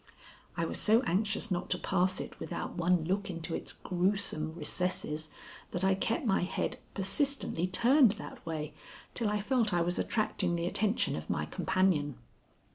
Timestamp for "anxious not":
1.01-1.69